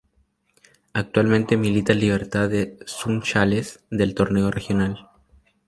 Actualmente 0.93 1.57
milita 1.57 1.93
en 1.93 1.99
Libertad 1.99 2.49
de 2.49 2.79
Sunchales 2.87 3.81
del 3.91 4.15
Torneo 4.15 4.49
Regional. 4.49 5.07